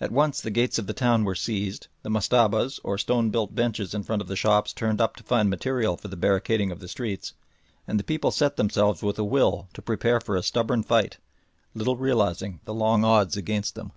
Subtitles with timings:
[0.00, 3.94] At once the gates of the town were seized, the mustabas, or stone built benches
[3.94, 6.86] in front of the shops torn up to find material for the barricading of the
[6.86, 7.34] streets,
[7.84, 11.18] and the people set themselves with a will to prepare for a stubborn fight,
[11.74, 13.90] little realising the long odds against them.